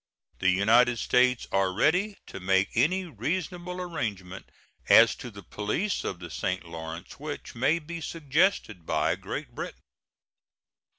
[0.39, 4.49] The United States are ready to make any reasonable arrangement
[4.89, 6.65] as to the police of the St.
[6.67, 9.83] Lawrence which may be suggested by Great Britain.